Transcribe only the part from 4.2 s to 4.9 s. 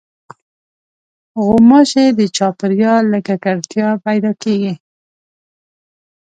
کېږي.